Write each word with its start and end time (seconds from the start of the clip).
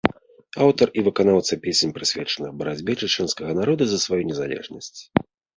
Аўтар 0.67 0.87
і 1.01 1.03
выканаўца 1.07 1.57
песень 1.65 1.93
прысвечаных 1.99 2.51
барацьбе 2.63 2.97
чачэнскага 3.03 3.51
народа 3.61 3.83
за 3.93 3.97
сваю 4.07 4.23
незалежнасць. 4.31 4.99